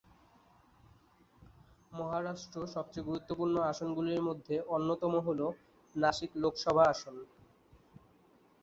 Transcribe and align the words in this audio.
মহারাষ্ট্র 1.91 2.59
সবচেয়ে 2.75 3.07
গুরুত্বপূর্ণ 3.07 3.55
আসনগুলির 3.71 4.21
মধ্যে 4.21 4.55
অন্যতম 4.75 5.13
হল 5.27 5.39
নাসিক 5.95 6.31
লোকসভা 6.35 6.83
আসন। 6.85 7.15